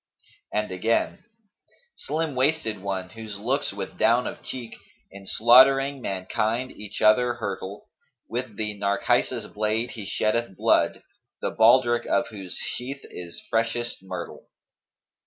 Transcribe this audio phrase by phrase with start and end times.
[0.51, 1.25] And again,
[1.95, 7.35] 'Slim waisted one, whose looks with down of cheek * In slaughtering mankind each other
[7.35, 7.85] hurtle
[8.27, 13.97] With the Narcissus blade he sheddeth blood, * The baldrick of whose sheath is freshest
[14.01, 14.47] myrtle.'